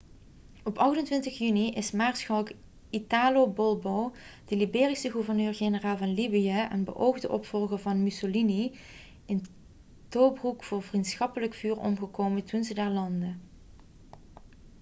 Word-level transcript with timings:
op 0.63 0.77
28 0.77 1.37
juni 1.37 1.69
is 1.71 1.91
maarschalk 1.91 2.51
italo 2.89 3.47
balbo 3.47 4.11
de 4.45 4.55
libische 4.55 5.11
gouverneur-generaal 5.11 5.97
van 5.97 6.13
libië 6.13 6.49
en 6.59 6.83
beoogde 6.83 7.29
opvolger 7.29 7.77
van 7.77 8.03
mussolini 8.03 8.71
in 9.25 9.45
tobroek 10.09 10.69
door 10.69 10.81
vriendschappelijk 10.83 11.53
vuur 11.53 11.77
omgekomen 11.79 12.43
toen 12.43 12.63
ze 12.63 12.73
daar 12.73 12.91
landden 12.91 13.41